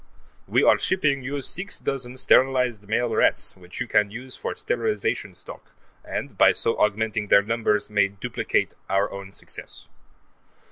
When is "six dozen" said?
1.43-2.17